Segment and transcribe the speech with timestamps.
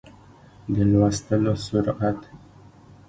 [0.73, 2.19] د لوستلو سرعت